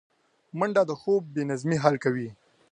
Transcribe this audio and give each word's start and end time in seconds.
منډه 0.57 0.83
د 0.89 0.91
خوب 1.01 1.23
بې 1.33 1.43
نظمۍ 1.49 1.77
حل 1.83 1.95
کوي 2.03 2.29